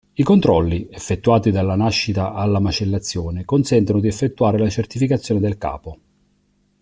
[0.15, 5.99] I controlli, effettuati dalla nascita alla macellazione, consentono di effettuare la certificazione del capo.